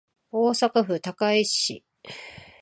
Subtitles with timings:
[0.31, 1.83] 大阪府高石市